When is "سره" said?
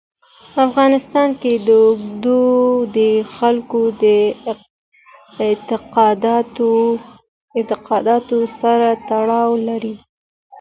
8.61-8.89